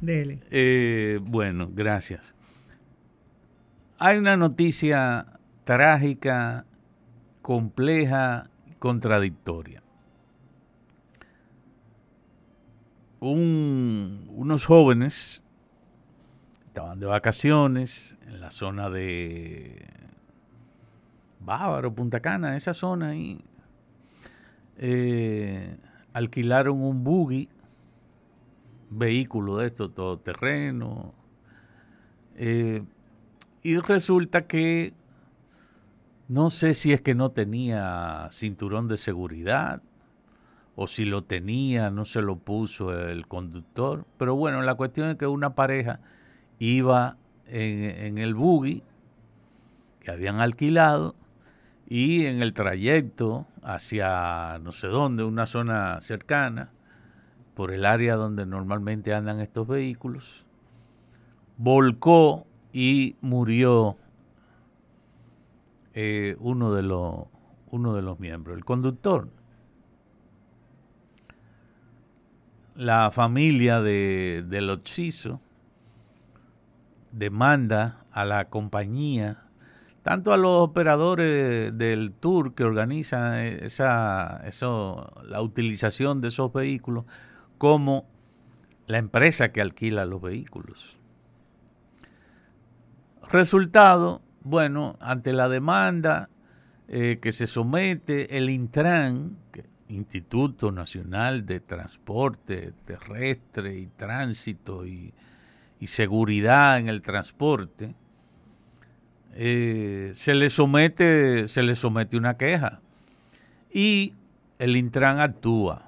[0.00, 0.40] Dele.
[0.50, 2.34] Eh, bueno, gracias.
[3.98, 6.66] Hay una noticia trágica,
[7.42, 9.82] compleja, contradictoria.
[13.18, 15.42] unos jóvenes
[16.66, 19.86] estaban de vacaciones en la zona de
[21.40, 23.40] Bávaro, Punta Cana, esa zona ahí.
[24.76, 25.78] Eh,
[26.12, 27.48] alquilaron un buggy,
[28.90, 31.14] vehículo de esto, todoterreno.
[32.36, 32.82] Eh,
[33.62, 34.94] y resulta que
[36.28, 39.82] no sé si es que no tenía cinturón de seguridad
[40.74, 44.04] o si lo tenía, no se lo puso el conductor.
[44.18, 46.00] Pero bueno, la cuestión es que una pareja
[46.58, 47.16] iba
[47.46, 48.82] en, el buggy
[50.00, 51.14] que habían alquilado
[51.88, 56.70] y en el trayecto hacia no sé dónde, una zona cercana,
[57.56, 60.44] por el área donde normalmente andan estos vehículos,
[61.56, 63.96] volcó y murió
[65.94, 67.24] eh, uno, de los,
[67.70, 69.30] uno de los miembros, el conductor.
[72.74, 75.40] La familia de, del occiso
[77.10, 79.44] demanda a la compañía,
[80.02, 87.06] tanto a los operadores del tour que organizan esa, eso, la utilización de esos vehículos,
[87.58, 88.06] como
[88.86, 90.98] la empresa que alquila los vehículos.
[93.28, 96.28] Resultado, bueno, ante la demanda
[96.88, 99.36] eh, que se somete el Intran,
[99.88, 105.12] Instituto Nacional de Transporte Terrestre y Tránsito y,
[105.86, 107.94] Seguridad en el Transporte,
[109.34, 112.80] eh, se le somete se le somete una queja
[113.72, 114.14] y
[114.58, 115.85] el Intran actúa.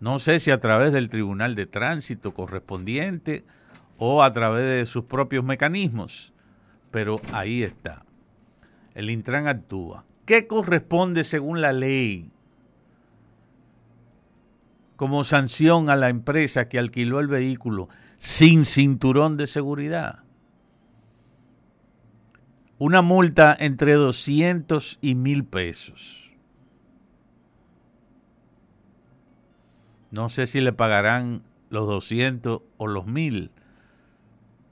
[0.00, 3.44] No sé si a través del Tribunal de Tránsito correspondiente
[3.98, 6.32] o a través de sus propios mecanismos,
[6.90, 8.04] pero ahí está.
[8.94, 10.04] El Intran actúa.
[10.24, 12.32] ¿Qué corresponde según la ley
[15.00, 20.24] como sanción a la empresa que alquiló el vehículo sin cinturón de seguridad.
[22.76, 26.29] Una multa entre 200 y 1000 pesos.
[30.10, 33.50] No sé si le pagarán los 200 o los 1000.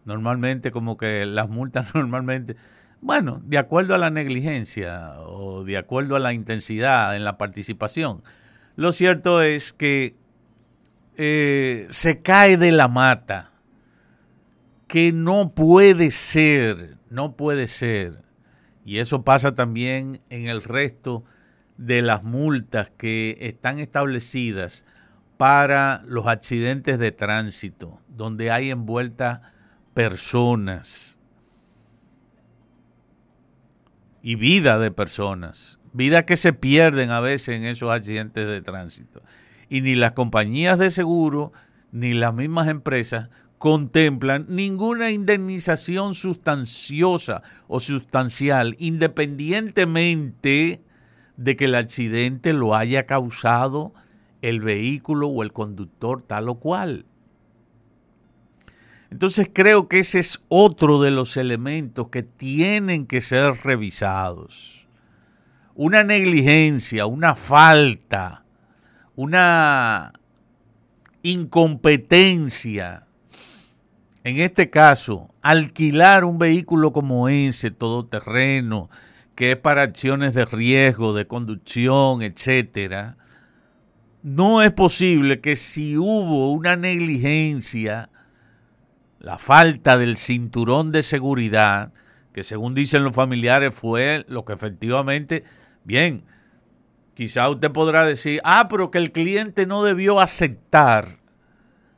[0.05, 2.57] Normalmente como que las multas normalmente,
[3.01, 8.23] bueno, de acuerdo a la negligencia o de acuerdo a la intensidad en la participación.
[8.75, 10.17] Lo cierto es que
[11.17, 13.53] eh, se cae de la mata,
[14.87, 18.23] que no puede ser, no puede ser.
[18.85, 21.25] Y eso pasa también en el resto
[21.77, 24.87] de las multas que están establecidas
[25.39, 29.41] para los accidentes de tránsito, donde hay envueltas
[29.95, 31.17] personas
[34.21, 39.23] y vida de personas, vidas que se pierden a veces en esos accidentes de tránsito.
[39.71, 41.53] Y ni las compañías de seguro
[41.93, 50.83] ni las mismas empresas contemplan ninguna indemnización sustanciosa o sustancial, independientemente
[51.37, 53.95] de que el accidente lo haya causado
[54.43, 57.05] el vehículo o el conductor tal o cual.
[59.11, 64.87] Entonces creo que ese es otro de los elementos que tienen que ser revisados.
[65.75, 68.45] Una negligencia, una falta
[69.19, 70.13] una
[71.23, 73.09] incompetencia,
[74.23, 78.91] en este caso, alquilar un vehículo como ese, todoterreno,
[79.35, 83.17] que es para acciones de riesgo, de conducción, etcétera,
[84.23, 88.11] no es posible que si hubo una negligencia,
[89.19, 91.93] la falta del cinturón de seguridad,
[92.33, 95.45] que según dicen los familiares fue lo que efectivamente,
[95.85, 96.25] bien,
[97.19, 101.19] Quizá usted podrá decir, ah, pero que el cliente no debió aceptar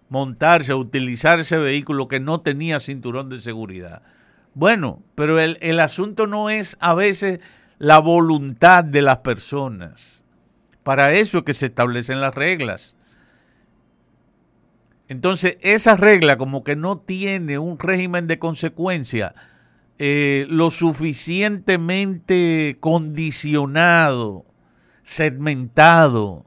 [0.09, 4.01] montarse o utilizar ese vehículo que no tenía cinturón de seguridad.
[4.55, 7.41] Bueno, pero el, el asunto no es a veces
[7.77, 10.25] la voluntad de las personas.
[10.83, 12.97] Para eso es que se establecen las reglas.
[15.09, 19.35] Entonces, esa regla como que no tiene un régimen de consecuencia
[19.99, 24.47] eh, lo suficientemente condicionado
[25.03, 26.47] segmentado,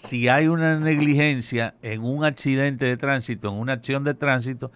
[0.00, 4.72] si hay una negligencia en un accidente de tránsito, en una acción de tránsito,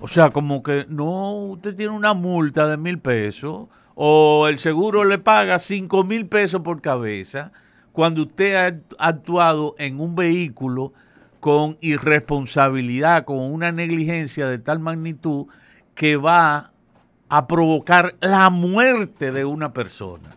[0.00, 5.04] O sea, como que no, usted tiene una multa de mil pesos o el seguro
[5.04, 7.52] le paga cinco mil pesos por cabeza
[7.92, 10.92] cuando usted ha actuado en un vehículo
[11.38, 15.46] con irresponsabilidad, con una negligencia de tal magnitud
[15.94, 16.72] que va
[17.28, 20.36] a provocar la muerte de una persona.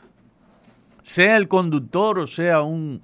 [1.01, 3.01] Sea el conductor o sea un,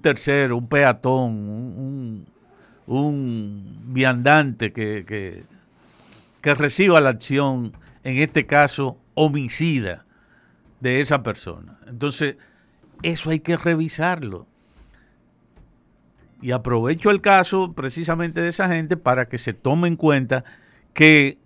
[0.00, 2.26] tercero, un peatón, un,
[2.86, 5.04] un viandante que,
[6.40, 7.72] que reciba la acción,
[8.04, 10.04] en este caso homicida,
[10.80, 11.78] de esa persona.
[11.86, 12.36] Entonces,
[13.02, 14.46] eso hay que revisarlo.
[16.42, 20.44] Y aprovecho el caso precisamente de esa gente para que se tome en cuenta
[20.94, 21.38] que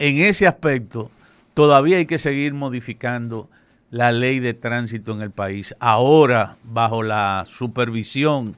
[0.00, 1.10] en ese aspecto
[1.54, 3.48] todavía hay que seguir modificando
[3.94, 5.76] la ley de tránsito en el país.
[5.78, 8.56] Ahora, bajo la supervisión,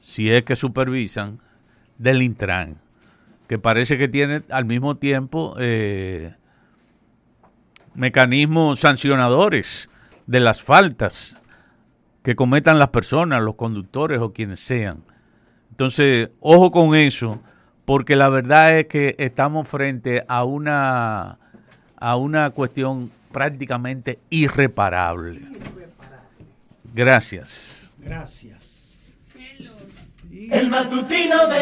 [0.00, 1.38] si es que supervisan,
[1.98, 2.76] del Intran,
[3.46, 6.34] que parece que tiene al mismo tiempo eh,
[7.94, 9.88] mecanismos sancionadores
[10.26, 11.36] de las faltas
[12.24, 15.04] que cometan las personas, los conductores o quienes sean.
[15.70, 17.40] Entonces, ojo con eso,
[17.84, 21.38] porque la verdad es que estamos frente a una,
[21.94, 25.40] a una cuestión prácticamente irreparable.
[26.92, 27.94] Gracias.
[27.98, 28.96] Gracias.
[30.32, 31.58] El matutino de